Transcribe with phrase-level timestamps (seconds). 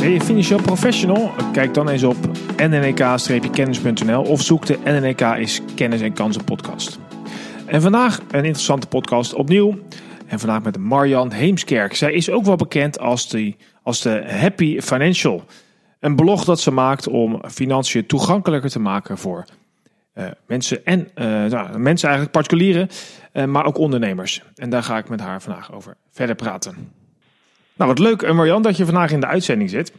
[0.00, 1.30] Ben je financieel professional?
[1.52, 2.16] Kijk dan eens op
[2.56, 6.98] nnk-kennis.nl of zoek de NNK is Kennis en Kansen podcast.
[7.66, 9.78] En vandaag een interessante podcast opnieuw.
[10.26, 11.94] En vandaag met Marjan Heemskerk.
[11.94, 15.44] Zij is ook wel bekend als de, als de Happy Financial.
[16.00, 19.44] Een blog dat ze maakt om financiën toegankelijker te maken voor
[20.14, 22.88] uh, mensen en uh, nou, mensen eigenlijk particulieren,
[23.32, 24.42] uh, maar ook ondernemers.
[24.54, 26.97] En daar ga ik met haar vandaag over verder praten.
[27.78, 29.92] Nou, wat leuk, Marjan, dat je vandaag in de uitzending zit.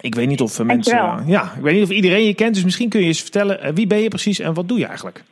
[0.00, 1.26] Ik weet niet of mensen.
[1.26, 3.86] Ja, ik weet niet of iedereen je kent, dus misschien kun je eens vertellen wie
[3.86, 5.24] ben je precies en wat doe je eigenlijk?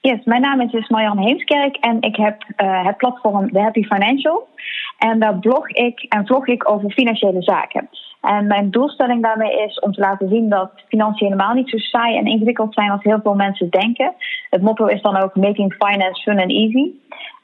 [0.00, 4.48] Yes, mijn naam is dus Marjan Heemskerk en ik heb het platform The Happy Financial.
[4.98, 7.88] En daar blog ik en vlog ik over financiële zaken.
[8.20, 12.16] En mijn doelstelling daarmee is om te laten zien dat financiën helemaal niet zo saai
[12.16, 14.12] en ingewikkeld zijn als heel veel mensen denken.
[14.50, 16.90] Het motto is dan ook Making Finance Fun and Easy.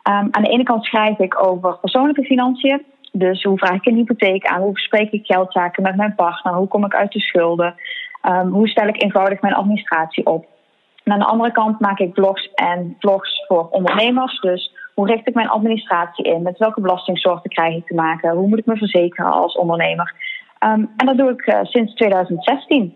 [0.08, 2.82] Um, aan de ene kant schrijf ik over persoonlijke financiën.
[3.12, 4.60] Dus hoe vraag ik een hypotheek aan?
[4.60, 6.54] Hoe bespreek ik geldzaken met mijn partner?
[6.54, 7.74] Hoe kom ik uit de schulden?
[8.22, 10.46] Um, hoe stel ik eenvoudig mijn administratie op?
[11.04, 14.40] En aan de andere kant maak ik blogs en vlogs voor ondernemers.
[14.40, 16.42] Dus hoe richt ik mijn administratie in?
[16.42, 18.36] Met welke belastingsoorten krijg ik te maken?
[18.36, 20.14] Hoe moet ik me verzekeren als ondernemer?
[20.64, 22.94] Um, en dat doe ik uh, sinds 2016.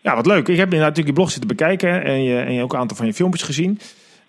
[0.00, 0.48] Ja, wat leuk.
[0.48, 3.06] Ik heb natuurlijk je blog zitten bekijken en je, en je ook een aantal van
[3.06, 3.78] je filmpjes gezien.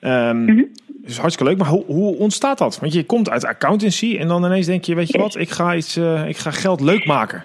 [0.05, 0.71] Um, mm -hmm.
[1.05, 1.61] Dus hartstikke leuk.
[1.61, 2.79] Maar hoe, hoe, ontstaat dat?
[2.79, 5.75] Want je komt uit accountancy en dan ineens denk je, weet je wat, ik ga,
[5.75, 7.43] iets, uh, ik ga geld leuk maken.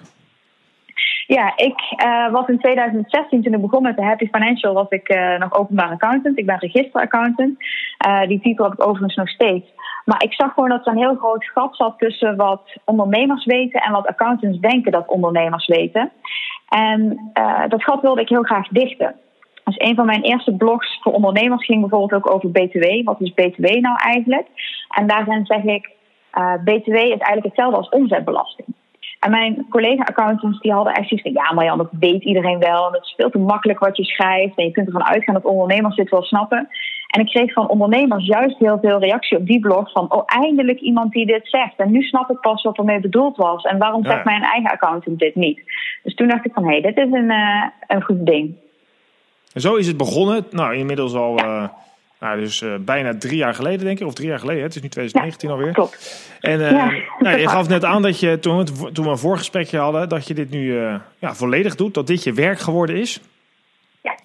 [1.27, 5.09] Ja, ik uh, was in 2016, toen ik begon met de Happy Financial, was ik
[5.09, 6.37] uh, nog openbaar accountant.
[6.37, 7.57] Ik ben registeraccountant.
[8.27, 9.67] Die titel heb ik overigens nog steeds.
[10.05, 13.81] Maar ik zag gewoon dat er een heel groot gat zat tussen wat ondernemers weten
[13.81, 16.11] en wat accountants denken dat ondernemers weten.
[16.69, 17.31] En
[17.67, 19.15] dat gat wilde ik heel graag dichten.
[19.69, 23.03] Dus een van mijn eerste blogs voor ondernemers ging bijvoorbeeld ook over BTW.
[23.03, 24.47] Wat is BTW nou eigenlijk?
[24.89, 25.89] En daarin zeg ik,
[26.63, 28.67] BTW is eigenlijk hetzelfde als omzetbelasting.
[29.19, 31.43] En mijn collega-accountants die hadden echt zoiets van...
[31.43, 32.87] ja, Marjan, dat weet iedereen wel.
[32.87, 34.57] En het is veel te makkelijk wat je schrijft.
[34.57, 36.67] En je kunt ervan uitgaan dat ondernemers dit wel snappen.
[37.07, 39.91] En ik kreeg van ondernemers juist heel veel reactie op die blog...
[39.91, 41.75] van, oh, eindelijk iemand die dit zegt.
[41.77, 43.63] En nu snap ik pas wat ermee bedoeld was.
[43.63, 45.61] En waarom zegt mijn eigen accountant dit niet?
[46.03, 48.55] Dus toen dacht ik van, hé, hey, dit is een, uh, een goed ding.
[49.53, 50.45] En zo is het begonnen.
[50.51, 51.39] Nou, inmiddels al...
[51.39, 51.63] Uh
[52.19, 54.07] nou, dus uh, bijna drie jaar geleden, denk ik.
[54.07, 54.61] Of drie jaar geleden.
[54.61, 54.67] Hè?
[54.67, 55.73] Het is nu 2019 ja, alweer.
[55.73, 56.27] Klopt.
[56.39, 59.77] En uh, ja, nou, je gaf net aan dat je, toen, toen we een voorgesprekje
[59.77, 60.75] hadden, dat je dit nu
[61.19, 61.93] ja, volledig doet.
[61.93, 63.19] Dat dit je werk geworden is.
[64.01, 64.17] Ja.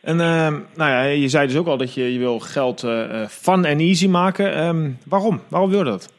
[0.00, 2.86] En nou ja, je zei dus ook al dat je, je wil geld
[3.28, 4.64] fun en easy maken.
[4.64, 5.40] Um, waarom?
[5.48, 6.12] Waarom wil je dat?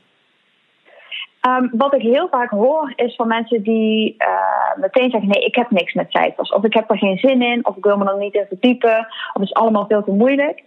[1.48, 5.56] Um, wat ik heel vaak hoor is van mensen die uh, meteen zeggen: nee, ik
[5.56, 6.52] heb niks met cijfers.
[6.52, 9.00] Of ik heb er geen zin in, of ik wil me er niet in verdiepen,
[9.00, 10.64] of het is allemaal veel te moeilijk.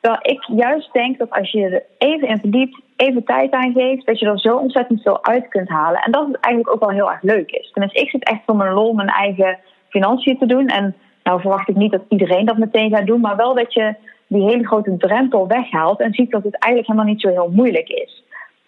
[0.00, 4.06] Terwijl ik juist denk dat als je er even in verdiept, even tijd aan geeft,
[4.06, 6.00] dat je er zo ontzettend veel uit kunt halen.
[6.00, 7.70] En dat het eigenlijk ook wel heel erg leuk is.
[7.70, 9.58] Tenminste, ik zit echt voor mijn lol mijn eigen
[9.88, 10.66] financiën te doen.
[10.66, 13.94] En nou verwacht ik niet dat iedereen dat meteen gaat doen, maar wel dat je
[14.26, 17.88] die hele grote drempel weghaalt en ziet dat het eigenlijk helemaal niet zo heel moeilijk
[17.88, 18.22] is.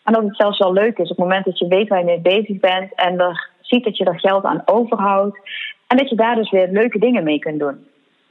[0.04, 2.04] En dat het zelfs wel leuk is op het moment dat je weet waar je
[2.04, 5.38] mee bezig bent en er ziet dat je er geld aan overhoudt.
[5.86, 7.86] En dat je daar dus weer leuke dingen mee kunt doen.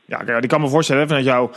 [0.06, 1.50] Ja, ik kan me voorstellen vanuit jou,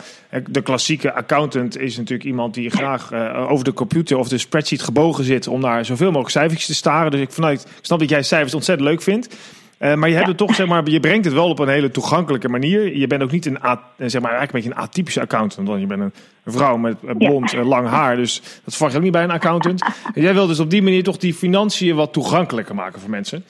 [0.49, 4.81] de klassieke accountant is natuurlijk iemand die graag uh, over de computer of de spreadsheet
[4.81, 7.11] gebogen zit om naar zoveel mogelijk cijfertjes te staren.
[7.11, 9.37] Dus ik, vanuit, ik snap dat jij cijfers ontzettend leuk vindt.
[9.85, 11.91] Uh, maar je hebt het toch, zeg maar, je brengt het wel op een hele
[11.91, 12.97] toegankelijke manier.
[12.97, 13.57] Je bent ook niet een,
[13.97, 15.67] zeg maar, eigenlijk een beetje een atypische accountant.
[15.67, 16.13] Want je bent een
[16.45, 17.63] vrouw met blond, ja.
[17.63, 18.15] lang haar.
[18.15, 19.81] Dus dat verwacht je ook niet bij een accountant.
[20.13, 23.45] En jij wil dus op die manier toch die financiën wat toegankelijker maken voor mensen.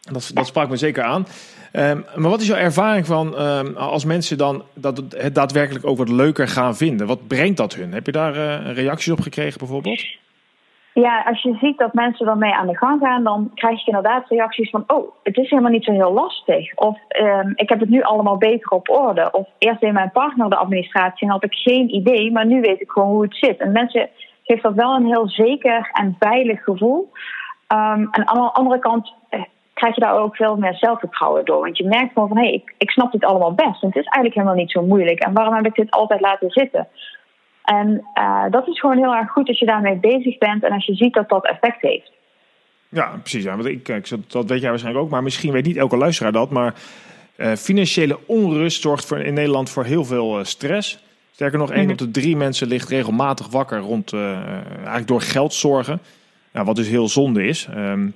[0.00, 1.26] Dat, dat sprak me zeker aan.
[1.72, 5.98] Um, maar wat is jouw ervaring van um, als mensen dan dat het daadwerkelijk ook
[5.98, 7.06] wat leuker gaan vinden?
[7.06, 7.92] Wat brengt dat hun?
[7.92, 10.04] Heb je daar uh, reacties op gekregen bijvoorbeeld?
[10.94, 14.28] Ja, als je ziet dat mensen ermee aan de gang gaan, dan krijg je inderdaad
[14.28, 16.74] reacties van: Oh, het is helemaal niet zo heel lastig.
[16.74, 19.30] Of um, ik heb het nu allemaal beter op orde.
[19.32, 22.80] Of eerst deed mijn partner de administratie en had ik geen idee, maar nu weet
[22.80, 23.58] ik gewoon hoe het zit.
[23.58, 24.08] En mensen
[24.44, 27.12] geeft dat wel een heel zeker en veilig gevoel.
[27.68, 29.14] Um, en aan de andere kant
[29.82, 31.60] krijg je daar ook veel meer zelfvertrouwen door.
[31.60, 33.82] Want je merkt gewoon van, hé, hey, ik, ik snap dit allemaal best.
[33.82, 35.18] En het is eigenlijk helemaal niet zo moeilijk.
[35.18, 36.88] En waarom heb ik dit altijd laten zitten?
[37.62, 38.04] En
[38.50, 41.14] dat is gewoon heel erg goed als je daarmee bezig bent en als je ziet
[41.14, 42.10] dat dat effect heeft.
[42.88, 43.44] Ja, precies.
[43.44, 43.56] Ja.
[43.56, 46.50] Want ik, ik, dat weet jij waarschijnlijk ook, maar misschien weet niet elke luisteraar dat.
[46.50, 46.74] Maar
[47.56, 51.04] financiële onrust zorgt voor, in Nederland voor heel veel stress.
[51.30, 51.92] Sterker nog, één mhm.
[51.92, 56.00] op de drie mensen ligt regelmatig wakker rond eigenlijk door geldzorgen.
[56.52, 57.68] Nou, wat dus heel zonde is.
[57.74, 58.08] Ehm,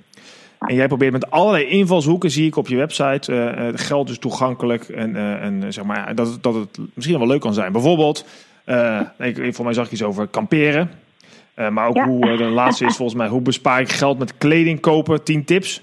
[0.59, 4.83] en jij probeert met allerlei invalshoeken, zie ik op je website, uh, geld is toegankelijk
[4.89, 7.71] en, uh, en zeg maar, dat, dat het misschien wel leuk kan zijn.
[7.71, 8.25] Bijvoorbeeld,
[9.17, 10.91] ik, voor mij zag ik iets over kamperen.
[11.69, 15.23] maar ook hoe, de laatste is volgens mij, hoe bespaar ik geld met kleding kopen,
[15.23, 15.81] 10 tips.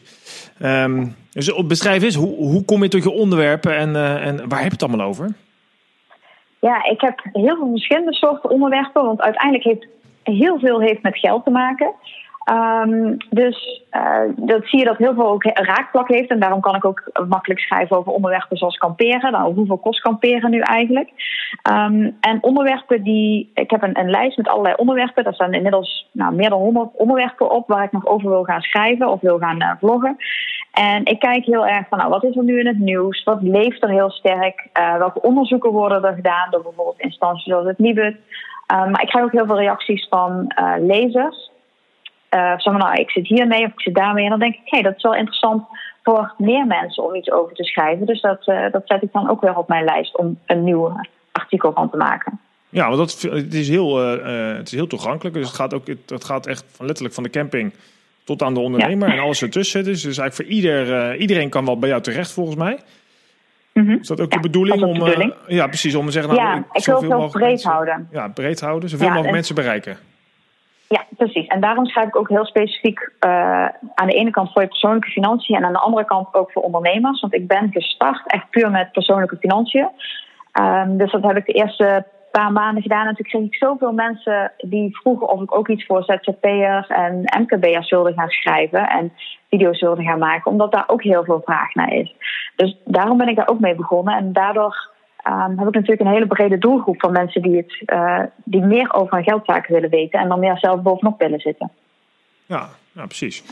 [0.62, 4.68] Um, dus beschrijf eens, hoe, hoe kom je tot je onderwerpen en, en waar heb
[4.68, 5.34] je het allemaal over?
[6.64, 9.86] Ja, ik heb heel veel verschillende soorten onderwerpen, want uiteindelijk heeft
[10.22, 11.92] heel veel heeft met geld te maken.
[12.52, 16.30] Um, dus uh, dat zie je dat heel veel ook raakvlak heeft.
[16.30, 19.32] En daarom kan ik ook makkelijk schrijven over onderwerpen zoals kamperen.
[19.32, 21.10] Nou, hoeveel kost kamperen nu eigenlijk?
[21.70, 23.50] Um, en onderwerpen die.
[23.54, 25.24] Ik heb een, een, lijst met allerlei onderwerpen.
[25.24, 28.60] Daar staan inmiddels nou, meer dan 100 onderwerpen op waar ik nog over wil gaan
[28.60, 30.16] schrijven of wil gaan uh, vloggen.
[30.72, 33.22] En ik kijk heel erg van, nou, wat is er nu in het nieuws?
[33.22, 34.68] Wat leeft er heel sterk?
[34.78, 38.16] Uh, welke onderzoeken worden er gedaan door bijvoorbeeld instanties zoals het Nibud?
[38.74, 41.52] Um, maar ik krijg ook heel veel reacties van lezers
[42.34, 44.24] uh, zeg maar, nou, ik zit hiermee of ik zit daarmee.
[44.24, 45.62] En dan denk ik, hé, hey, dat is wel interessant
[46.02, 48.06] voor meer mensen om iets over te schrijven.
[48.06, 51.00] Dus dat, uh, dat zet ik dan ook weer op mijn lijst om een nieuw
[51.32, 52.40] artikel van te maken.
[52.68, 55.34] Ja, want dat, het, is heel, uh, het is heel toegankelijk.
[55.34, 57.74] Dus het gaat, ook, het gaat echt van, letterlijk van de camping
[58.24, 59.84] tot aan de ondernemer en alles ertussen.
[59.84, 62.78] Dus, dus eigenlijk voor ieder, iedereen kan wel bij jou terecht volgens mij.
[63.72, 63.98] Mm -hmm.
[64.00, 64.82] Is dat ook de bedoeling?
[64.82, 65.34] om, bedoeling.
[65.46, 65.94] ja, precies.
[65.94, 68.08] Om te zeggen, nou, ja, ik, wil het wel breed houden.
[68.12, 68.88] Ja, breed houden.
[68.88, 69.96] Zoveel mogelijk mensen bereiken.
[70.94, 71.46] Ja, precies.
[71.46, 75.10] En daarom schrijf ik ook heel specifiek uh, aan de ene kant voor je persoonlijke
[75.10, 77.20] financiën en aan de andere kant ook voor ondernemers.
[77.20, 79.88] Want ik ben gestart echt puur met persoonlijke financiën.
[80.60, 83.06] Um, dus dat heb ik de eerste paar maanden gedaan.
[83.06, 87.24] En toen kreeg ik zoveel mensen die vroegen of ik ook iets voor ZZP'ers en
[87.40, 89.12] MKB'ers wilde gaan schrijven en
[89.50, 92.14] video's wilde gaan maken, omdat daar ook heel veel vraag naar is.
[92.56, 94.16] Dus daarom ben ik daar ook mee begonnen.
[94.16, 94.93] En daardoor
[95.28, 98.92] um, heb ik natuurlijk een hele brede doelgroep van mensen die, het, uh, die meer
[98.92, 101.70] over hun geldzaken willen weten en dan meer zelf bovenop willen zitten.
[102.46, 103.44] Ja, ja precies.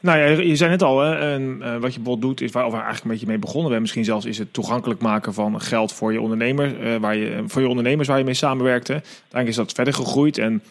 [0.00, 2.66] Nou ja, je zei net al, hè, en, uh, wat je bijvoorbeeld doet, is waar
[2.66, 3.72] we eigenlijk een beetje mee begonnen.
[3.72, 7.42] We misschien zelfs is het toegankelijk maken van geld voor je ondernemer, uh, waar je,
[7.46, 8.92] voor je ondernemers waar je mee samenwerkte.
[8.92, 10.38] Uiteindelijk is dat verder gegroeid.
[10.38, 10.62] En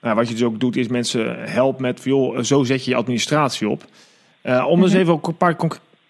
[0.00, 2.96] nou, wat je dus ook doet, is mensen helpen met, joh, zo zet je je
[2.96, 3.84] administratie op.
[4.66, 5.56] Om eens even ook een paar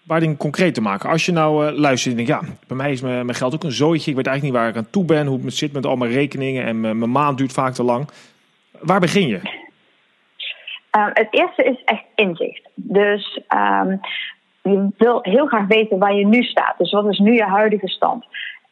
[0.07, 1.09] paar dingen concreet te maken.
[1.09, 3.71] Als je nou uh, luistert en denkt, ja, bij mij is mijn, geld ook een
[3.71, 4.09] zooitje.
[4.09, 6.11] Ik weet eigenlijk niet waar ik aan toe ben, hoe het zit met al mijn
[6.11, 8.09] rekeningen en mijn, maand duurt vaak te lang.
[8.79, 9.39] Waar begin je?
[10.97, 12.69] Uh, het eerste is echt inzicht.
[12.75, 13.99] Dus um,
[14.61, 16.77] je wil heel graag weten waar je nu staat.
[16.77, 18.25] Dus wat is nu je huidige stand?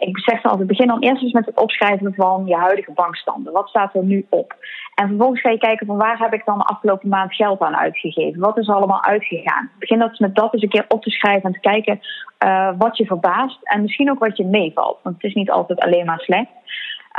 [0.09, 3.53] Ik zeg altijd, begin dan eerst eens met het opschrijven van je huidige bankstanden.
[3.53, 4.55] Wat staat er nu op?
[4.95, 7.77] En vervolgens ga je kijken van waar heb ik dan de afgelopen maand geld aan
[7.77, 8.39] uitgegeven?
[8.39, 9.69] Wat is allemaal uitgegaan?
[9.79, 11.99] Begin dat met dat eens een keer op te schrijven en te kijken
[12.45, 14.99] uh, wat je verbaast en misschien ook wat je meevalt.
[15.03, 16.49] Want het is niet altijd alleen maar slecht.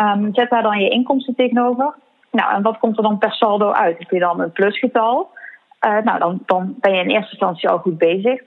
[0.02, 1.94] Um, zet daar dan je inkomsten tegenover.
[2.30, 3.98] Nou, en wat komt er dan per saldo uit?
[3.98, 5.30] Heb je dan een plusgetal?
[5.86, 8.40] Uh, nou, dan, dan ben je in eerste instantie al goed bezig.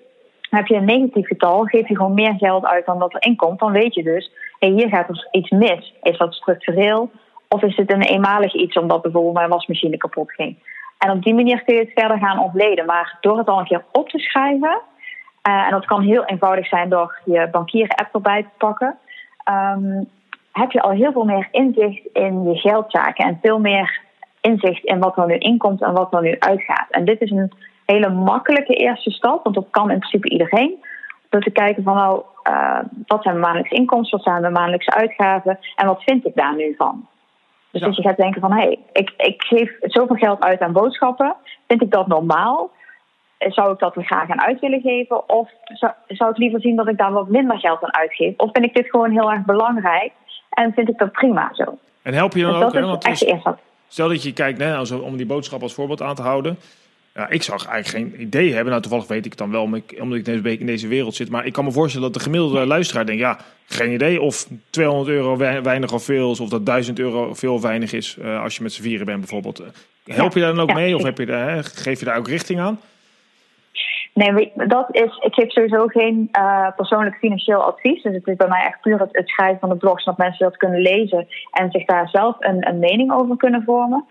[0.50, 3.60] Heb je een negatief getal, geef je gewoon meer geld uit dan dat er inkomt,
[3.60, 5.94] dan weet je dus, hey, hier gaat er iets mis.
[6.02, 7.12] Is dat structureel
[7.50, 10.58] of is het een eenmalig iets omdat bijvoorbeeld mijn wasmachine kapot ging?
[10.98, 12.86] En op die manier kun je het verder gaan ontleden.
[12.86, 14.82] Maar door het al een keer op te schrijven,
[15.48, 18.98] uh, en dat kan heel eenvoudig zijn door je bankieren-app erbij te pakken,
[19.50, 20.10] um,
[20.52, 24.02] heb je al heel veel meer inzicht in je geldzaken en veel meer
[24.42, 26.88] inzicht in wat er nu inkomt en wat er nu uitgaat.
[26.90, 27.52] En dit is een
[27.86, 30.84] hele makkelijke eerste stap, want dat kan in principe iedereen.
[31.30, 34.94] Door te kijken van nou, uh, wat zijn mijn maandelijkse inkomsten, wat zijn mijn maandelijkse
[34.94, 37.08] uitgaven en wat vind ik daar nu van.
[37.72, 37.88] Dus ja.
[37.88, 41.36] dat je gaat denken van hé, hey, ik, ik geef zoveel geld uit aan boodschappen,
[41.68, 42.72] vind ik dat normaal?
[43.39, 45.30] Zou ik dat er graag aan uit willen geven?
[45.30, 48.34] Of zou, zou ik liever zien dat ik daar wat minder geld aan uitgeef?
[48.38, 50.12] Of vind ik dit gewoon heel erg belangrijk
[50.50, 51.77] en vind ik dat prima zo?
[52.01, 52.74] En help je dan dus ook?
[52.74, 53.25] Dat is
[53.88, 56.58] Stel dat je kijkt, hè, om die boodschap als voorbeeld aan te houden.
[57.15, 58.69] Ja, ik zag eigenlijk geen idee hebben.
[58.69, 61.29] Nou, toevallig weet ik het dan wel, omdat ik, deze in deze wereld zit.
[61.29, 63.22] Maar ik kan me voorstellen dat de gemiddelde luisteraar denkt...
[63.22, 66.39] ja, geen idee of 200 euro weinig of veel is...
[66.39, 69.19] of dat 1000 euro veel of weinig is uh, als je met z'n vieren bent
[69.19, 69.63] bijvoorbeeld.
[70.05, 72.60] Help je daar dan ook mee of heb je daar, geef je daar ook richting
[72.60, 72.79] aan?
[74.13, 78.03] Nee, dat is, ik geef sowieso geen uh, persoonlijk financieel advies.
[78.03, 80.45] Dus het is bij mij echt puur het, het, schrijven van de blogs, dat mensen
[80.45, 84.05] dat kunnen lezen en zich daar zelf een, een mening over kunnen vormen.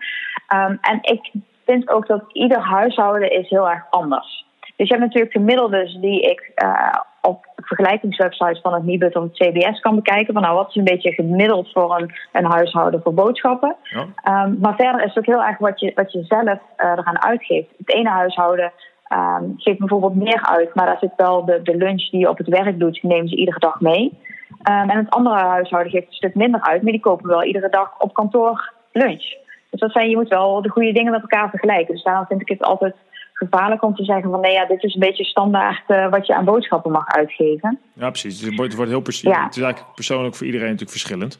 [0.53, 1.31] Um, en ik
[1.65, 4.45] vind ook dat ieder huishouden is heel erg anders.
[4.75, 9.33] Dus je hebt natuurlijk gemiddeldes die ik uh, op vergelijkingswebsites van het Nibud of het
[9.33, 10.33] CBS kan bekijken.
[10.33, 13.75] Van nou, wat is een beetje gemiddeld voor een, een huishouden voor boodschappen.
[13.83, 14.05] Ja.
[14.23, 17.23] Ehm, maar verder is het ook heel erg wat je, wat je zelf uh, eraan
[17.23, 17.69] uitgeeft.
[17.77, 18.71] Het ene huishouden
[19.13, 22.37] um, geeft bijvoorbeeld meer uit, maar daar zit wel de, de lunch die je op
[22.37, 24.19] het werk doet, die nemen ze iedere dag mee.
[24.69, 27.69] Um, en het andere huishouden geeft een stuk minder uit, maar die kopen wel iedere
[27.69, 29.43] dag op kantoor lunch.
[29.75, 31.93] Dus dat zijn, je moet wel de goede dingen met elkaar vergelijken.
[31.93, 32.95] Dus daarom vind ik het altijd
[33.33, 36.35] gevaarlijk om te zeggen van nee, ja, dit is een beetje standaard uh, wat je
[36.35, 37.79] aan boodschappen mag uitgeven.
[37.93, 38.41] Ja, precies.
[38.41, 39.29] Het wordt, het wordt heel precies.
[39.29, 39.43] Ja.
[39.43, 41.39] Het is eigenlijk persoonlijk voor iedereen natuurlijk verschillend.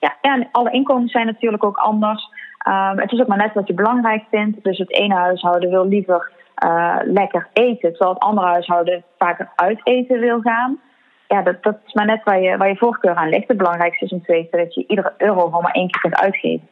[0.00, 2.28] Ja, ja en alle inkomens zijn natuurlijk ook anders.
[2.68, 4.64] Um, het is ook maar net wat je belangrijk vindt.
[4.64, 6.30] Dus het ene huishouden wil liever
[6.64, 10.80] uh, lekker eten, terwijl het andere huishouden vaker uit eten wil gaan.
[11.28, 13.48] Ja, dat, dat is maar net waar je, waar je voorkeur aan ligt.
[13.48, 16.20] Het belangrijkste is om te weten dat je iedere euro gewoon maar één keer kunt
[16.20, 16.68] uitgeven.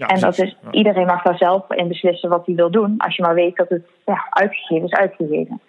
[0.00, 3.16] Ja, en dat is, iedereen mag daar zelf in beslissen wat hij wil doen, als
[3.16, 5.60] je maar weet dat het ja, uitgegeven is uitgegeven.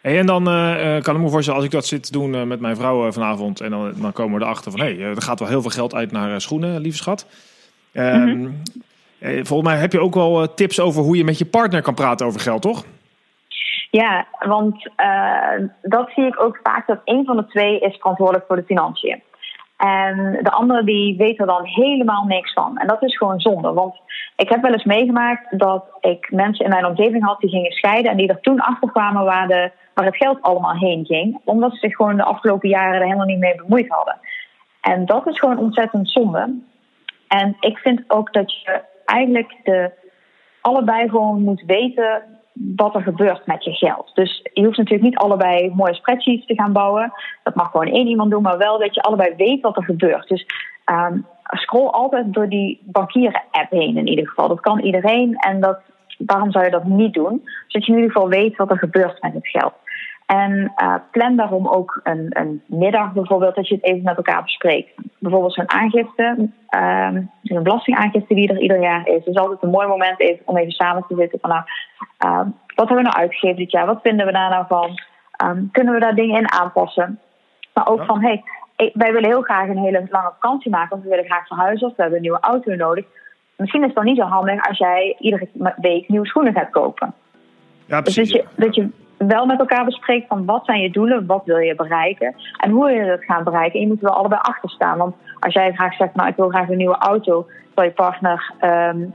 [0.00, 2.42] Hey, en dan uh, kan ik me voorstellen, als ik dat zit te doen uh,
[2.42, 5.38] met mijn vrouw vanavond, en dan, dan komen we erachter van hé, hey, er gaat
[5.38, 7.26] wel heel veel geld uit naar schoenen, lieve schat.
[7.92, 8.62] Mm
[9.22, 12.26] volgens mij heb je ook wel tips over hoe je met je partner kan praten
[12.26, 12.84] over geld, toch?
[13.90, 14.90] Ja, want
[15.82, 19.22] dat zie ik ook vaak dat een van de twee is verantwoordelijk voor de financiën.
[19.80, 22.78] En de andere die weet er dan helemaal niks van.
[22.78, 23.72] En dat is gewoon zonde.
[23.72, 23.94] Want
[24.36, 28.10] ik heb wel eens meegemaakt dat ik mensen in mijn omgeving had die gingen scheiden.
[28.10, 31.40] En die er toen achter kwamen waar, de, waar het geld allemaal heen ging.
[31.44, 34.18] Omdat ze zich gewoon de afgelopen jaren er helemaal niet mee bemoeid hadden.
[34.80, 36.58] En dat is gewoon ontzettend zonde.
[37.28, 39.90] En ik vind ook dat je eigenlijk de,
[40.60, 42.22] allebei gewoon moet weten
[42.52, 44.10] wat er gebeurt met je geld.
[44.14, 47.12] Dus je hoeft natuurlijk niet allebei mooie spreadsheets te gaan bouwen.
[47.42, 50.28] Dat mag gewoon één iemand doen, maar wel dat je allebei weet wat er gebeurt.
[50.28, 50.46] Dus
[50.90, 54.48] um, scroll altijd door die bankieren-app heen in ieder geval.
[54.48, 55.78] Dat kan iedereen en dat,
[56.18, 57.42] waarom zou je dat niet doen?
[57.66, 59.74] Zodat je in ieder geval weet wat er gebeurt met het geld.
[60.30, 64.42] En uh, plan daarom ook een, een, middag bijvoorbeeld, dat je het even met elkaar
[64.42, 64.90] bespreekt.
[65.18, 66.36] Bijvoorbeeld zo'n aangifte,
[66.70, 69.24] um, een belastingaangifte die er ieder jaar is.
[69.24, 71.62] Is altijd een mooi moment even, om even samen te zitten van nou,
[72.26, 73.86] uh, wat hebben we nou uitgegeven dit jaar?
[73.86, 75.00] Wat vinden we daar nou van?
[75.44, 77.18] Um, kunnen we daar dingen in aanpassen?
[77.74, 78.42] Maar ook van, hey,
[78.76, 81.96] wij willen heel graag een hele lange vakantie maken, want we willen graag verhuizen of
[81.96, 83.04] we hebben een nieuwe auto nodig.
[83.56, 87.14] Misschien is het dan niet zo handig als jij iedere week nieuwe schoenen gaat kopen.
[87.86, 88.32] Ja, precies.
[88.32, 91.42] Dus dat je, dat je wel met elkaar bespreekt van wat zijn je doelen, wat
[91.44, 93.74] wil je bereiken en hoe wil je dat gaan bereiken.
[93.74, 94.98] En je moet er wel allebei achter staan.
[94.98, 98.52] Want als jij graag zegt, nou ik wil graag een nieuwe auto, terwijl je partner
[98.60, 99.14] um,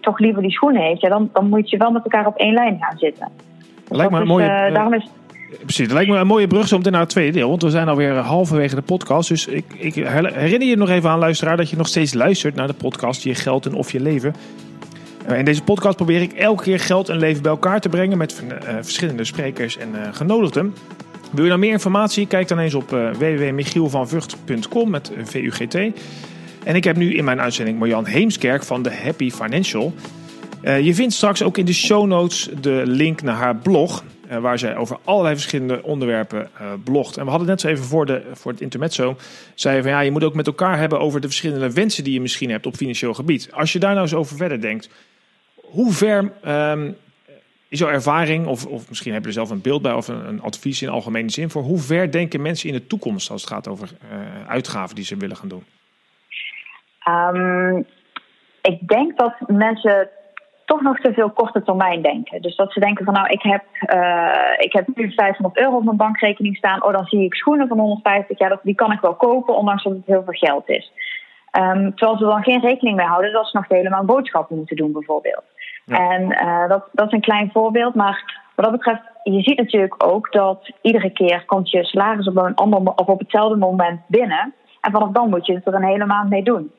[0.00, 2.54] toch liever die schoenen heeft, ja, dan, dan moet je wel met elkaar op één
[2.54, 3.28] lijn gaan zitten.
[3.88, 5.10] Dus lijkt me een mooie, uh, daarom is,
[5.60, 7.48] Precies, dat lijkt me een mooie brug zo meteen naar het tweede deel.
[7.48, 9.28] Want we zijn alweer halverwege de podcast.
[9.28, 12.66] Dus ik, ik herinner je nog even aan, luisteraar, dat je nog steeds luistert naar
[12.66, 14.34] de podcast Je Geld en Of Je Leven.
[15.26, 18.18] Eh, in deze podcast probeer ik elke keer geld en leven bij elkaar te brengen
[18.18, 18.50] met uh,
[18.80, 20.74] verschillende sprekers en uh, genodigden.
[21.30, 22.26] Wil je nou meer informatie?
[22.26, 25.74] Kijk dan eens op www.michielvanvugt.com met VUGT.
[26.64, 29.94] En ik heb nu in mijn uitzending Marjan Heemskerk van de Happy Financial.
[30.62, 34.04] je vindt straks ook in de show notes de link naar haar blog.
[34.40, 36.48] waar zij over allerlei verschillende onderwerpen
[36.84, 37.16] blogt.
[37.16, 39.16] En we hadden net zo even voor, de, voor het intermezzo.
[39.54, 42.20] Zei van ja, je moet ook met elkaar hebben over de verschillende wensen die je
[42.20, 43.48] misschien hebt op financieel gebied.
[43.52, 44.88] Als je daar nou eens over verder denkt
[45.74, 46.96] hoe ver um,
[47.68, 50.42] is jouw ervaring, of, of misschien heb je er zelf een beeld bij of een,
[50.42, 53.68] advies in algemene zin voor, hoe ver denken mensen in de toekomst als het gaat
[53.68, 55.64] over uh, uitgaven die ze willen gaan doen?
[57.08, 57.86] Um,
[58.62, 60.08] ik denk dat mensen
[60.64, 62.42] toch nog te veel korte termijn denken.
[62.42, 63.64] Dus dat ze denken van nou, ik heb,
[63.94, 66.84] uh, ik heb nu 500 euro op mijn bankrekening staan.
[66.84, 68.38] Oh, dan zie ik schoenen van 150.
[68.38, 70.92] Ja, dat, die kan ik wel kopen, ondanks dat het heel veel geld is.
[71.58, 74.92] Um, terwijl ze dan geen rekening mee houden dat ze nog helemaal boodschappen moeten doen,
[74.92, 75.44] bijvoorbeeld.
[75.86, 77.94] En uh, dat, dat is een klein voorbeeld.
[77.94, 82.36] Maar wat dat betreft, je ziet natuurlijk ook dat iedere keer komt je salaris op
[82.36, 84.54] een ander of op hetzelfde moment binnen.
[84.80, 86.72] En vanaf dan moet je het er een hele maand mee doen.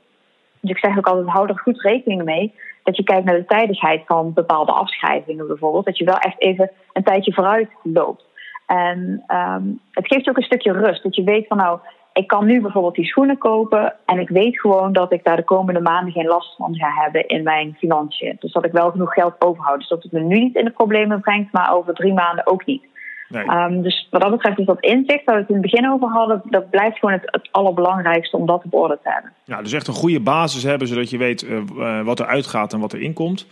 [0.60, 2.54] Dus ik zeg ook altijd, hou er goed rekening mee.
[2.84, 5.86] Dat je kijkt naar de tijdigheid van bepaalde afschrijvingen bijvoorbeeld.
[5.86, 8.26] Dat je wel echt even een tijdje vooruit loopt.
[8.66, 11.04] En um, het geeft ook een stukje rust.
[11.04, 11.80] Dat je weet van nou,
[12.18, 15.44] ik kan nu bijvoorbeeld die schoenen kopen en ik weet gewoon dat ik daar de
[15.44, 18.36] komende maanden geen last van ga hebben in mijn financiën.
[18.40, 19.80] Dus dat ik wel genoeg geld overhoud.
[19.80, 22.66] Dus dat het me nu niet in de problemen brengt, maar over drie maanden ook
[22.66, 22.84] niet.
[23.30, 23.50] Nee.
[23.50, 26.10] Um, dus wat dat betreft is dat inzicht waar we het in het begin over
[26.10, 29.32] hadden, dat blijft gewoon het, het allerbelangrijkste om dat op orde te hebben.
[29.44, 32.80] Ja, dus echt een goede basis hebben, zodat je weet uh, wat er uitgaat en
[32.80, 33.48] wat er inkomt.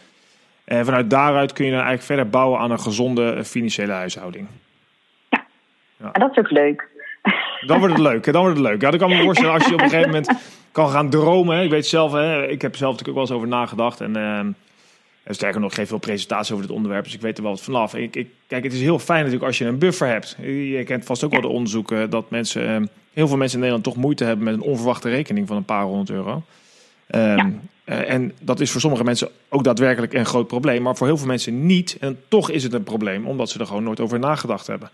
[0.66, 4.48] En vanuit daaruit kun je dan eigenlijk verder bouwen aan een gezonde financiële huishouding.
[5.30, 5.46] Ja,
[5.98, 6.12] ja.
[6.12, 6.92] en dat is ook leuk.
[7.68, 8.32] Dan wordt het leuk.
[8.32, 8.82] Dan wordt het leuk.
[8.82, 10.30] Ja, dan kan me voorstellen als je op een gegeven moment
[10.72, 11.64] kan gaan dromen.
[11.64, 14.02] Ik weet zelf, hè, ik heb zelf natuurlijk ook wel eens over nagedacht.
[14.02, 14.40] En uh,
[15.34, 17.62] sterker nog, ik geef veel presentaties over dit onderwerp, dus ik weet er wel wat
[17.62, 17.96] vanaf.
[17.96, 20.38] Ik, ik, kijk, het is heel fijn natuurlijk als je een buffer hebt.
[20.42, 24.04] Je kent vast ook wel de onderzoeken dat mensen, heel veel mensen in Nederland toch
[24.04, 26.44] moeite hebben met een onverwachte rekening van een paar honderd euro.
[27.08, 27.50] Ehm,
[27.86, 31.28] en dat is voor sommige mensen ook daadwerkelijk een groot probleem, maar voor heel veel
[31.28, 31.98] mensen niet.
[32.00, 34.90] En toch is het een probleem, omdat ze er gewoon nooit over nagedacht hebben.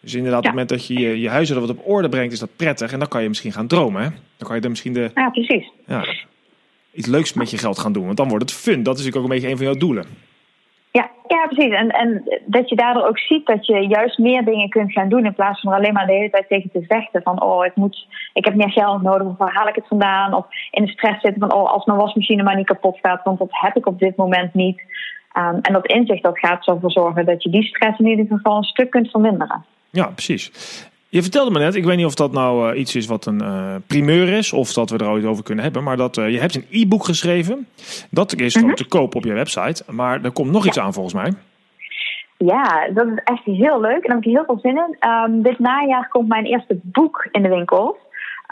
[0.00, 2.32] Dus inderdaad, op het moment dat je je, je huis er wat op orde brengt,
[2.32, 2.92] is dat prettig.
[2.92, 4.02] En dan kan je misschien gaan dromen.
[4.02, 4.08] Hè?
[4.08, 5.70] Dan kan je dan misschien de, ja, precies.
[5.86, 6.04] Ja,
[6.92, 8.04] iets leuks met je geld gaan doen.
[8.04, 8.82] Want dan wordt het fun.
[8.82, 10.04] Dat is natuurlijk ook een beetje een van jouw doelen.
[10.92, 11.74] Ja, ja precies.
[11.74, 15.24] En, en dat je daardoor ook ziet dat je juist meer dingen kunt gaan doen.
[15.24, 17.22] In plaats van er alleen maar de hele tijd tegen te vechten.
[17.22, 19.26] Van oh, ik, moet, ik heb meer geld nodig.
[19.26, 20.34] Of waar haal ik het vandaan?
[20.34, 23.24] Of in de stress zitten van oh, als mijn wasmachine maar niet kapot gaat.
[23.24, 24.80] Want dat heb ik op dit moment niet.
[25.38, 28.56] Um, en dat inzicht dat gaat ervoor zorgen dat je die stress in ieder geval
[28.56, 29.64] een stuk kunt verminderen.
[29.96, 30.50] Ja, precies.
[31.08, 33.42] Je vertelde me net, ik weet niet of dat nou uh, iets is wat een
[33.42, 36.38] uh, primeur is, of dat we er ooit over kunnen hebben, maar dat uh, je
[36.38, 37.68] hebt een e-book geschreven.
[38.10, 38.74] Dat is -hmm.
[38.74, 40.68] te koop op je website, maar er komt nog ja.
[40.68, 41.32] iets aan volgens mij.
[42.36, 45.08] Ja, dat is echt heel leuk en daar heb ik heel veel zin in.
[45.10, 47.96] Um, dit najaar komt mijn eerste boek in de winkels.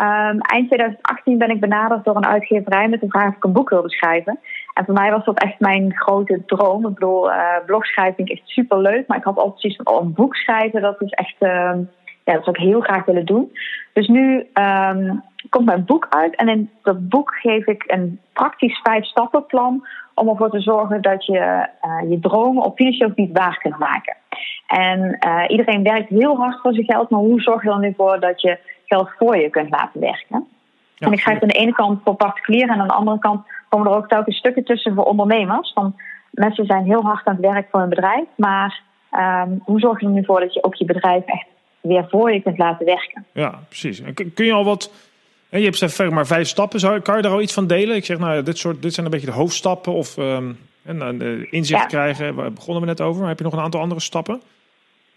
[0.02, 3.52] Um, eind 2018 ben ik benaderd door een uitgeverij met de vraag of ik een
[3.52, 4.38] boek wilde schrijven.
[4.74, 6.86] En voor mij was dat echt mijn grote droom.
[6.86, 9.06] Ik bedoel, uh, blogschrijven vind echt super leuk.
[9.06, 11.72] Maar ik had altijd zoiets van, oh, een boek schrijven, dat is echt, uh,
[12.24, 13.52] ja, dat zou ik heel graag willen doen.
[13.92, 16.36] Dus nu um, komt mijn boek uit.
[16.36, 21.26] En in dat boek geef ik een praktisch vijf stappenplan om ervoor te zorgen dat
[21.26, 24.16] je uh, je dromen op financieel gebied waar kunt maken.
[24.66, 27.94] En uh, iedereen werkt heel hard voor zijn geld, maar hoe zorg je er nu
[27.96, 30.48] voor dat je geld voor je kunt laten werken?
[30.94, 33.46] Ja, en ik schrijf aan de ene kant voor particulieren en aan de andere kant
[33.68, 35.72] komen er ook telkens stukken tussen voor ondernemers.
[35.72, 35.96] Van
[36.30, 38.82] mensen zijn heel hard aan het werk voor hun bedrijf, maar
[39.12, 41.46] um, hoe zorg je er nu voor dat je ook je bedrijf echt
[41.80, 43.24] weer voor je kunt laten werken?
[43.32, 44.00] Ja, precies.
[44.00, 44.92] En kun je al wat.
[45.48, 46.80] Je hebt zeg maar vijf stappen.
[46.80, 47.96] Zou, kan je daar al iets van delen?
[47.96, 49.92] Ik zeg, nou, dit, soort, dit zijn een beetje de hoofdstappen.
[49.92, 51.86] Of um, en, inzicht ja.
[51.86, 52.34] krijgen.
[52.34, 53.20] Waar begonnen we net over.
[53.20, 54.40] Maar heb je nog een aantal andere stappen?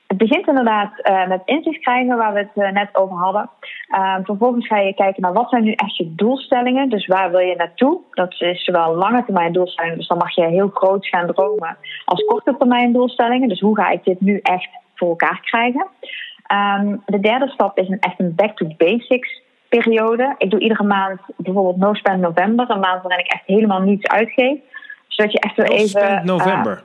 [0.07, 3.49] Het begint inderdaad uh, met inzicht krijgen, waar we het uh, net over hadden.
[3.89, 6.89] Uh, vervolgens ga je kijken naar wat zijn nu echt je doelstellingen.
[6.89, 7.99] Dus waar wil je naartoe?
[8.11, 12.25] Dat is zowel lange termijn doelstellingen, dus dan mag je heel groot gaan dromen, als
[12.25, 13.49] korte termijn doelstellingen.
[13.49, 15.87] Dus hoe ga ik dit nu echt voor elkaar krijgen?
[16.79, 20.35] Um, de derde stap is een echt een back to basics periode.
[20.37, 24.07] Ik doe iedere maand bijvoorbeeld No Spend November, een maand waarin ik echt helemaal niets
[24.07, 24.59] uitgeef.
[25.07, 25.87] Zodat je echt weer even.
[25.87, 26.83] Spend November.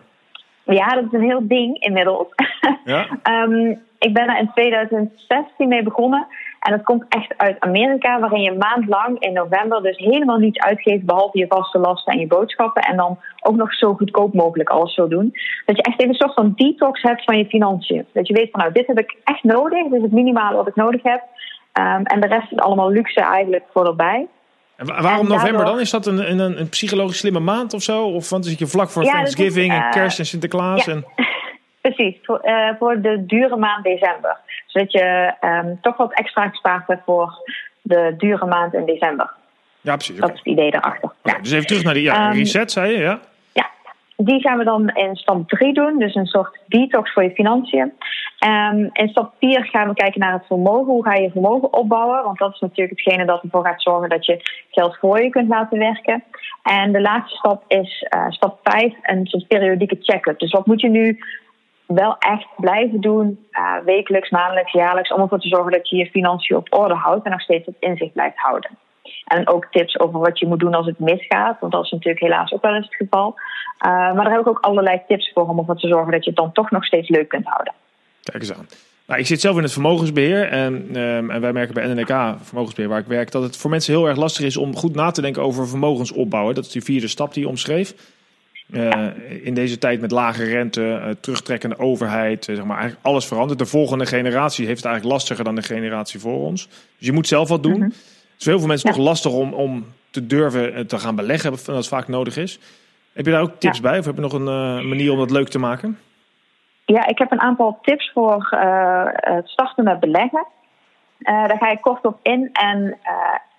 [0.64, 2.29] Ja, dat is een heel ding inmiddels.
[2.85, 3.07] Ja?
[3.44, 6.27] um, ik ben er in 2016 mee begonnen.
[6.61, 10.38] En dat komt echt uit Amerika, waarin je een maand lang in november dus helemaal
[10.38, 12.83] niets uitgeeft, behalve je vaste lasten en je boodschappen.
[12.83, 15.33] En dan ook nog zo goedkoop mogelijk alles zo doen.
[15.66, 18.07] Dat je echt even een soort van detox hebt van je financiën.
[18.12, 19.83] Dat je weet van nou, dit heb ik echt nodig.
[19.83, 21.22] Dit is het minimale wat ik nodig heb.
[21.72, 24.27] Um, en de rest is allemaal luxe eigenlijk voor erbij.
[24.76, 25.80] En waarom en november dan?
[25.80, 28.04] Is dat een, een, een psychologisch slimme maand of zo?
[28.04, 30.85] Of want zit je vlak voor ja, Thanksgiving is, uh, en kerst en Sinterklaas?
[30.85, 30.92] Ja.
[30.92, 31.04] En...
[31.80, 34.37] Precies, voor, uh, voor, de dure maand december.
[34.66, 37.32] Zodat je um, toch wat extra gespaard hebt voor
[37.82, 39.30] de dure maand in december.
[39.80, 40.16] Ja, precies.
[40.16, 41.11] Dat is het idee daarachter.
[41.22, 41.42] Okay, ja.
[41.42, 43.20] Dus even terug naar die ja, um, reset, zei je, ja?
[44.24, 45.98] Die gaan we dan in stap 3 doen.
[45.98, 47.92] Dus een soort detox voor je financiën.
[48.46, 50.92] Um, in stap 4 gaan we kijken naar het vermogen.
[50.92, 52.22] Hoe ga je vermogen opbouwen?
[52.22, 55.48] Want dat is natuurlijk hetgene dat ervoor gaat zorgen dat je geld voor je kunt
[55.48, 56.24] laten werken.
[56.62, 60.38] En de laatste stap is uh, stap 5, een soort periodieke check-up.
[60.38, 61.18] Dus wat moet je nu
[61.87, 66.11] wel echt blijven doen, uh, wekelijks, maandelijks, jaarlijks, om ervoor te zorgen dat je je
[66.11, 68.70] financiën op orde houdt en nog steeds het inzicht blijft houden.
[69.25, 72.25] En ook tips over wat je moet doen als het misgaat, want dat is natuurlijk
[72.25, 73.35] helaas ook wel eens het geval.
[73.87, 76.31] Uh, maar daar heb ik ook allerlei tips voor om ervoor te zorgen dat je
[76.31, 77.72] het dan toch nog steeds leuk kunt houden.
[78.22, 78.66] Kijk eens aan.
[79.07, 82.90] Nou, ik zit zelf in het vermogensbeheer en, um, en wij merken bij NNK Vermogensbeheer,
[82.90, 85.20] waar ik werk, dat het voor mensen heel erg lastig is om goed na te
[85.20, 86.55] denken over vermogensopbouwen.
[86.55, 87.94] Dat is die vierde stap die je omschreef.
[88.70, 89.07] Uh,
[89.42, 93.59] in deze tijd met lage rente, uh, terugtrekkende overheid, uh, zeg maar, eigenlijk alles verandert.
[93.59, 96.66] De volgende generatie heeft het eigenlijk lastiger dan de generatie voor ons.
[96.66, 97.72] Dus je moet zelf wat doen.
[97.72, 97.92] Mm -hmm.
[98.42, 98.94] Is heel veel mensen ja.
[98.94, 102.59] toch lastig om, om te durven te gaan beleggen, dat het vaak nodig is.
[103.12, 103.83] Heb je daar ook tips ja.
[103.83, 103.98] bij?
[103.98, 105.98] Of heb je nog een manier om dat leuk te maken?
[106.85, 108.46] Ja, ik heb een aantal tips voor
[109.11, 110.46] het starten met beleggen.
[111.18, 112.98] daar ga ik kort op in en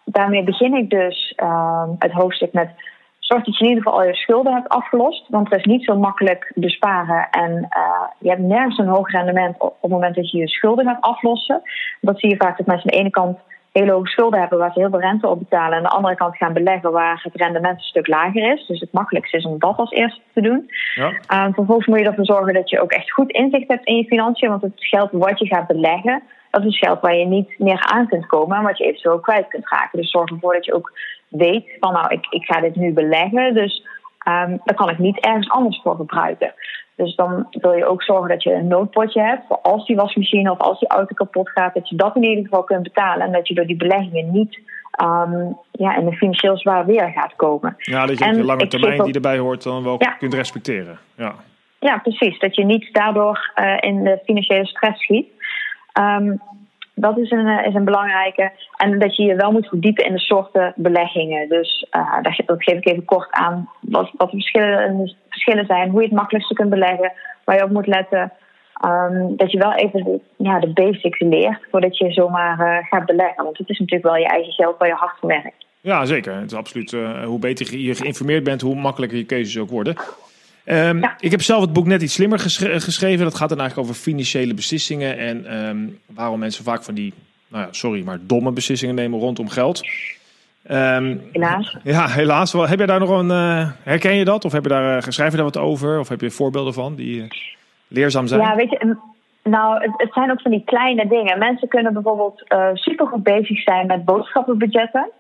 [0.06, 1.34] daarmee begin ik dus
[2.00, 2.69] het hoofdstuk met
[3.19, 5.30] zorg dat je in ieder geval al je schulden hebt afgelost.
[5.30, 7.30] Want het is niet zo makkelijk besparen.
[7.30, 7.67] En
[8.19, 11.62] je hebt nergens een hoog rendement op het moment dat je je schulden gaat aflossen.
[12.02, 13.38] Dat zie je vaak dat mensen aan de ene kant
[13.80, 15.72] hele hoge schulden hebben waar ze heel veel rente op betalen.
[15.72, 18.66] En aan de andere kant gaan beleggen waar het rendement een stuk lager is.
[18.68, 20.70] Dus het makkelijkste is om dat als eerste te doen.
[20.96, 21.46] Ja.
[21.46, 24.06] Um, vervolgens moet je ervoor zorgen dat je ook echt goed inzicht hebt in je
[24.06, 24.50] financiën.
[24.50, 28.08] Want het geld wat je gaat beleggen, dat is geld waar je niet meer aan
[28.08, 28.58] kunt komen.
[28.58, 30.00] En wat je eventueel kwijt kunt raken.
[30.00, 30.92] Dus zorg ervoor dat je ook
[31.28, 33.54] weet van nou, ik, ik ga dit nu beleggen.
[33.54, 33.92] Dus
[34.28, 36.54] Um, dan kan ik niet ergens anders voor gebruiken.
[36.95, 40.51] Dus dan wil je ook zorgen dat je een noodpotje hebt voor als die wasmachine
[40.51, 43.32] of als die auto kapot gaat, dat je dat in ieder geval kunt betalen en
[43.32, 44.60] dat je door die beleggingen niet
[45.01, 47.75] um, ja, in een financieel zwaar weer gaat komen.
[47.77, 50.99] Ja, dat je en de lange termijn die erbij hoort dan wel kunt respecteren.
[51.15, 51.36] Ja.
[51.79, 52.39] ja, precies.
[52.39, 55.27] Dat je niet daardoor uh, in de financiële stress schiet.
[55.99, 56.41] Um,
[56.95, 58.51] dat is een, eh, is een belangrijke.
[58.77, 61.49] En dat je je wel moet verdiepen in de soorten beleggingen.
[61.49, 63.69] Dus uh, dat, geef ik even kort aan.
[63.79, 65.89] Wat, wat de verschillen, verschillen zijn.
[65.89, 67.12] Hoe je het makkelijkste kunt beleggen.
[67.43, 68.32] Waar je op moet letten.
[68.86, 73.06] Um, dat je wel even de, ja, de basics leert voordat je zomaar uh, gaat
[73.06, 73.43] beleggen.
[73.43, 75.65] Want het is natuurlijk wel je eigen geld waar je hard voor werkt.
[75.82, 76.36] Ja, zeker.
[76.36, 76.91] Het is absoluut.
[76.91, 79.95] Uh, hoe beter je geïnformeerd bent, hoe makkelijker je keuzes ook worden.
[80.65, 83.25] Um, Ik heb zelf het boek net iets slimmer geschreven.
[83.25, 87.13] Dat gaat dan eigenlijk over financiële beslissingen en um, waarom mensen vaak van die,
[87.47, 89.82] nou ja, sorry, maar domme beslissingen nemen rondom geld.
[90.71, 91.78] Um, helaas.
[91.84, 92.54] Ja, helaas.
[92.54, 94.45] Heb je daar nog een, uh, herken je dat?
[94.45, 95.99] Of heb je daar, uh, schrijf je daar wat over?
[95.99, 97.30] Of heb je voorbeelden van die uh,
[97.88, 98.41] leerzaam zijn?
[98.41, 98.97] Ja, weet je,
[99.43, 101.39] nou, het, het, zijn ook van die kleine dingen.
[101.39, 105.12] Mensen kunnen bijvoorbeeld supergoed bezig zijn met boodschappenbudgetten.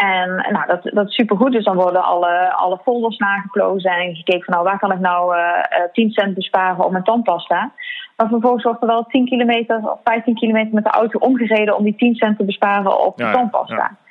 [0.00, 1.52] En nou, dat, dat is supergoed.
[1.52, 5.36] Dus dan worden alle, alle folders nageplozen en gekeken van nou, waar kan ik nou
[5.36, 7.72] uh, eh, 10 eh, cent besparen op mijn tandpasta.
[8.16, 11.84] Maar vervolgens wordt er wel 10 kilometer of 15 kilometer met de auto omgereden om
[11.84, 13.74] die 10 cent te besparen op de tandpasta.
[13.74, 13.82] Ja.
[13.82, 14.08] ja.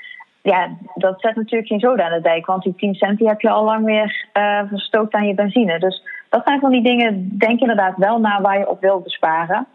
[0.96, 3.50] Dat zet natuurlijk geen zoden aan de dijk, want die 10 cent die heb je
[3.50, 5.80] al lang weer uh, verstookt aan je benzine.
[5.80, 9.68] Dus dat zijn van die dingen, denk inderdaad wel naar waar je op wil besparen.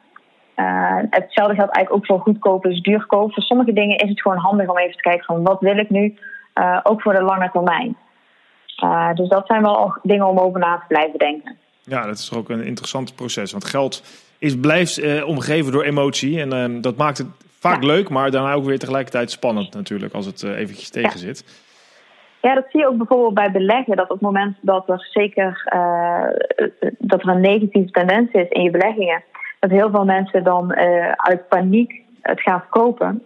[0.57, 3.33] Uh, hetzelfde geldt eigenlijk ook voor goedkoop is duurkoop.
[3.33, 5.91] Voor sommige dingen is het gewoon handig om even te kijken van wat wil ik
[5.91, 6.19] nu,
[6.55, 7.97] uh, ook voor de lange termijn.
[9.15, 11.57] Dus dat zijn wel dingen om over na te blijven denken.
[11.83, 13.53] Ja, dat is ook een interessant proces.
[13.53, 14.03] Want geld
[14.39, 16.41] is, blijft omgeven door emotie.
[16.41, 17.29] En dat maakt het
[17.69, 21.63] vaak leuk, maar daarna ook weer tegelijkertijd spannend natuurlijk als het eventjes tegen zit.
[22.41, 23.97] Ja, dat zie je ook bijvoorbeeld bij beleggen.
[23.97, 25.63] Dat op het moment dat er zeker
[26.99, 29.23] dat er een negatieve tendens is in je beleggingen
[29.65, 33.23] dat heel veel mensen dan uh, uit paniek het gaan verkopen.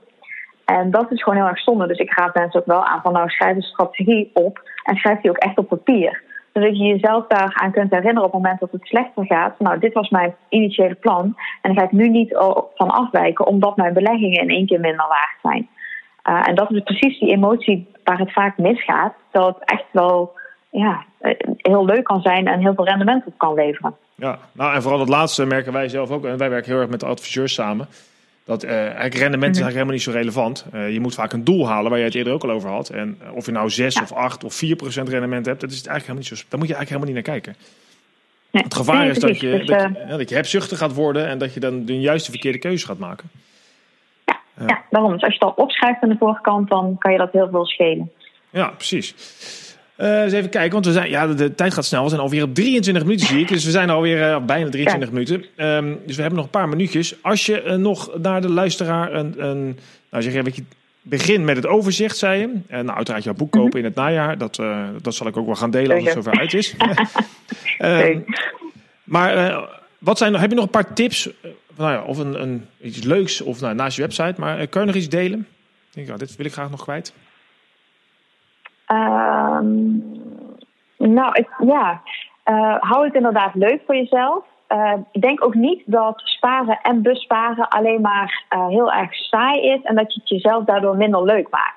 [0.64, 1.86] En dat is gewoon heel erg zonde.
[1.86, 5.20] Dus ik raad mensen ook wel aan van nou schrijf een strategie op en schrijf
[5.20, 6.22] die ook echt op papier.
[6.52, 9.58] Zodat je jezelf daaraan kunt herinneren op het moment dat het slechter gaat.
[9.58, 11.24] Nou, dit was mijn initiële plan.
[11.62, 12.36] En dan ga ik nu niet
[12.74, 15.68] van afwijken omdat mijn beleggingen in één keer minder waard zijn.
[16.28, 19.14] Uh, en dat is precies die emotie waar het vaak misgaat.
[19.30, 20.32] Dat het echt wel
[20.70, 23.94] ja, eh, heel leuk kan zijn en heel veel rendement op kan leveren.
[24.14, 26.24] Ja, nou en vooral dat laatste merken wij zelf ook.
[26.24, 27.88] En wij werken heel erg met de adviseurs samen.
[28.48, 30.66] Dat uh, eigenlijk rendement is eigenlijk helemaal niet zo relevant.
[30.74, 32.88] Uh, je moet vaak een doel halen waar je het eerder ook al over had.
[32.88, 35.86] En of je nou 6 of 8 of 4 procent rendement hebt, dat is het
[35.86, 36.48] eigenlijk helemaal niet zo.
[36.48, 37.62] Daar moet je eigenlijk helemaal niet naar kijken.
[38.50, 41.26] Nee, het gevaar is dat je, dus, dat, je, ja, dat je hebzuchtig gaat worden
[41.26, 43.30] en dat je dan de juiste verkeerde keuze gaat maken.
[44.24, 44.82] Ja, ja.
[44.90, 45.12] daarom.
[45.12, 47.66] Dus als je het al opschrijft aan de voorkant, dan kan je dat heel veel
[47.66, 48.12] schelen.
[48.50, 49.14] Ja, precies.
[49.98, 52.02] Uh, eens even kijken, want we zijn, ja, de, tijd gaat snel.
[52.02, 53.48] We zijn alweer op 23 minuten, zie ik.
[53.48, 55.44] Dus we zijn alweer uh, bijna 23 minuten.
[55.56, 57.22] Um, dus we hebben nog een paar minuutjes.
[57.22, 59.78] Als je uh, nog naar de luisteraar een, een
[60.10, 60.64] nou zeg je, weet je,
[61.02, 62.60] begin met het overzicht, zei je.
[62.66, 63.78] En nou, uiteraard jouw boek kopen mhm.
[63.78, 64.38] in het najaar.
[64.38, 64.60] Dat,
[65.02, 66.74] dat zal ik ook wel gaan delen als het zover uit is.
[67.78, 68.24] um,
[69.04, 69.62] maar
[69.98, 71.28] wat zijn, heb je nog een paar tips?
[71.76, 74.34] nou ja, of een, een, iets leuks of nou, naast je website.
[74.36, 75.46] Maar kun je nog iets delen?
[75.94, 77.12] Ik denk, dit wil ik graag nog kwijt.
[78.92, 80.02] Um,
[80.96, 82.00] nou, ja.
[82.50, 84.44] Uh, hou het inderdaad leuk voor jezelf.
[84.68, 89.60] Uh, ik denk ook niet dat sparen en besparen alleen maar uh, heel erg saai
[89.60, 91.76] is en dat je het jezelf daardoor minder leuk maakt.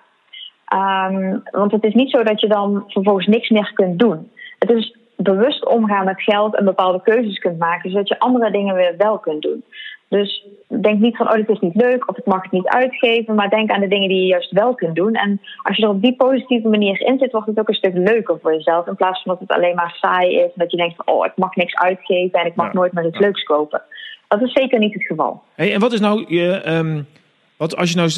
[0.74, 4.32] Um, want het is niet zo dat je dan vervolgens niks meer kunt doen.
[4.60, 8.76] Het is bewust omgaan met geld en bepaalde keuzes kunt maken, zodat je andere dingen
[8.76, 9.64] weer wel kunt doen.
[10.12, 10.46] Dus
[10.82, 13.50] denk niet van, oh, dit is niet leuk of ik mag het niet uitgeven, maar
[13.50, 15.14] denk aan de dingen die je juist wel kunt doen.
[15.14, 17.94] En als je er op die positieve manier in zit, wordt het ook een stuk
[17.94, 18.88] leuker voor jezelf.
[18.88, 21.26] In plaats van dat het alleen maar saai is en dat je denkt van, oh,
[21.26, 23.82] ik mag niks uitgeven en ik mag nooit meer iets leuks kopen.
[24.28, 25.44] Dat is zeker niet het geval.
[25.56, 27.08] Hey, en wat is nou je, um,
[27.58, 28.12] wat als je nou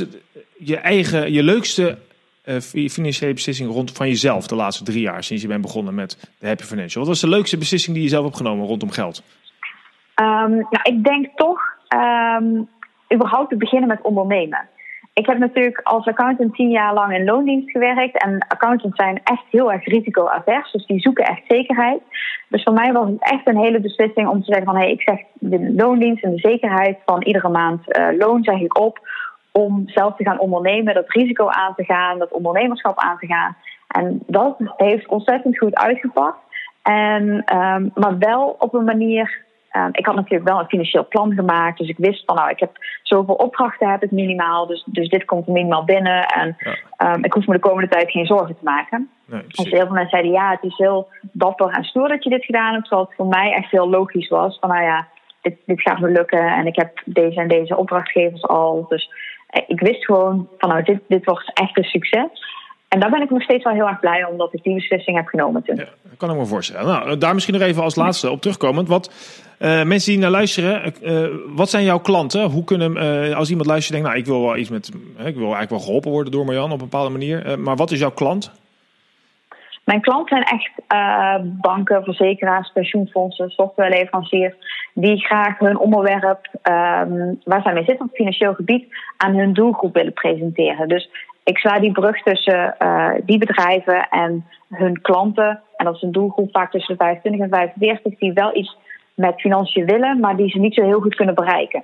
[0.58, 1.97] je eigen, je leukste
[2.45, 6.32] uh, financiële beslissing rond van jezelf de laatste drie jaar sinds je bent begonnen met
[6.39, 6.99] de Happy Financial?
[7.03, 9.23] Wat was de leukste beslissing die je zelf hebt genomen rondom geld?
[10.21, 11.62] Um, nou, ik denk toch
[11.93, 12.69] um,
[13.13, 14.67] überhaupt te beginnen met ondernemen.
[15.13, 18.23] Ik heb natuurlijk als accountant tien jaar lang in loondienst gewerkt.
[18.23, 20.71] En accountants zijn echt heel erg risicoavers.
[20.71, 22.01] Dus die zoeken echt zekerheid.
[22.47, 24.75] Dus voor mij was het echt een hele beslissing om te zeggen van...
[24.75, 28.60] hé, hey, ik zeg de loondienst en de zekerheid van iedere maand uh, loon zeg
[28.60, 28.99] ik op...
[29.51, 33.56] om zelf te gaan ondernemen, dat risico aan te gaan, dat ondernemerschap aan te gaan.
[33.88, 36.38] En dat heeft ontzettend goed uitgepakt.
[36.82, 37.23] En,
[37.58, 39.43] um, maar wel op een manier
[39.74, 41.78] ehm, ik had natuurlijk wel een financieel plan gemaakt.
[41.78, 42.72] Dus ik wist van nou, ik heb
[43.04, 44.68] zoveel opdrachten heb ik minimaal.
[44.68, 46.26] Dus, dus dit komt minimaal binnen.
[46.26, 46.58] En
[46.98, 49.10] ehm, ik hoef me de komende tijd geen zorgen te maken.
[49.26, 52.30] Nee, dus heel veel mensen zeiden ja, het is heel dapper en stoer dat je
[52.30, 52.88] dit gedaan hebt.
[52.88, 54.58] Terwijl het voor mij echt heel logisch was.
[54.60, 55.08] Van nou ja,
[55.42, 56.48] dit, dit gaat me lukken.
[56.48, 58.86] En ik heb deze en deze opdrachtgevers al.
[58.90, 59.10] Dus
[59.48, 62.52] eh, ik wist gewoon van nou, dit, dit wordt echt een succes.
[62.93, 65.17] En daar ben ik nog steeds wel heel erg blij om dat ik die beslissing
[65.17, 65.75] heb genomen toen.
[65.75, 66.86] Ja, dat kan ik me voorstellen.
[66.86, 68.88] Nou, daar misschien nog even als laatste op terugkomend.
[68.88, 69.12] Wat
[69.60, 72.43] uh, mensen die naar luisteren, uh, wat zijn jouw klanten?
[72.43, 75.43] Hoe kunnen, uh, als iemand luistert denkt, nou ik wil wel iets met, ik wil
[75.43, 77.60] eigenlijk wel geholpen worden door Marjan op een bepaalde manier.
[77.60, 78.51] maar wat is jouw klant?
[79.84, 80.71] Mijn klanten zijn echt
[81.62, 84.56] banken, verzekeraars, pensioenfondsen, softwareleveranciers
[84.93, 89.93] die graag hun onderwerp, um, waar zij mee zitten op financieel gebied, aan hun doelgroep
[89.93, 90.88] willen presenteren.
[90.88, 91.10] Dus
[91.43, 95.62] ik sla die brug tussen uh, die bedrijven en hun klanten.
[95.75, 98.77] En dat is een doelgroep vaak tussen de 25 en 45 die wel iets
[99.13, 101.84] met financiën willen, maar die ze niet zo heel goed kunnen bereiken.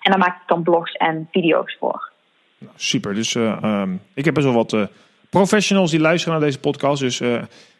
[0.00, 2.10] En daar maak ik dan blogs en video's voor.
[2.58, 3.14] Nou, super.
[3.14, 4.86] Dus uh, um, ik heb best wel wat uh,
[5.30, 7.00] professionals die luisteren naar deze podcast.
[7.00, 7.22] Dus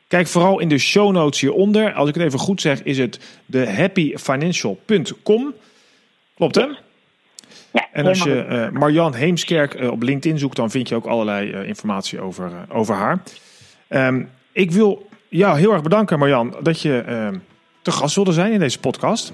[0.08, 1.92] kijk vooral in de show notes hieronder.
[1.92, 5.54] Als ik het even goed zeg, is het de happyfinancial.com.
[6.34, 6.62] Klopt hè?
[6.62, 6.76] Ja,
[7.92, 11.50] en als je uh, Marjan Heemskerk uh, op LinkedIn zoekt, dan vind je ook allerlei
[11.50, 13.22] uh, informatie over, over haar.
[13.88, 17.36] Um, ik wil jou heel erg bedanken, Marjan, dat je ehm,
[17.82, 19.32] te gast wilde zijn in deze podcast.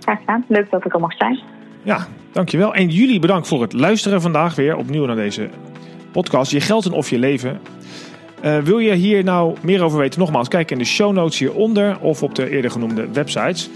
[0.00, 0.44] Graag gedaan.
[0.48, 1.40] Leuk dat ik er mocht zijn.
[1.82, 2.74] Ja, dankjewel.
[2.74, 5.48] En jullie bedankt voor het luisteren vandaag weer opnieuw naar deze
[6.12, 6.50] podcast.
[6.50, 7.60] Je geld en of je leven.
[8.64, 10.20] wil je hier nou meer over weten?
[10.20, 13.70] Nogmaals, kijk in de show notes hieronder of op de eerder genoemde websites.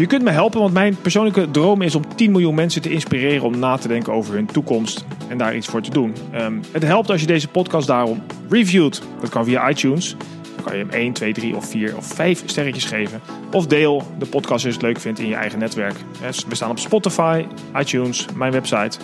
[0.00, 3.46] Je kunt me helpen, want mijn persoonlijke droom is om 10 miljoen mensen te inspireren
[3.46, 6.14] om na te denken over hun toekomst en daar iets voor te doen.
[6.34, 9.02] Um, het helpt als je deze podcast daarom reviewt.
[9.20, 10.16] Dat kan via iTunes.
[10.54, 13.20] Dan kan je hem 1, 2, 3 of 4 of 5 sterretjes geven.
[13.52, 15.94] Of deel de podcast als je het leuk vindt in je eigen netwerk.
[16.48, 17.44] We staan op Spotify,
[17.76, 18.98] iTunes, mijn website.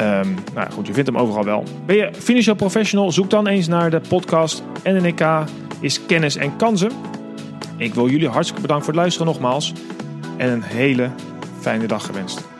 [0.00, 1.64] Um, nou goed, je vindt hem overal wel.
[1.86, 3.12] Ben je financial professional?
[3.12, 5.44] Zoek dan eens naar de podcast NNK
[5.80, 6.90] is kennis en kansen.
[7.76, 9.74] Ik wil jullie hartstikke bedanken voor het luisteren nogmaals
[10.38, 11.10] en een hele
[11.60, 12.57] fijne dag gewenst.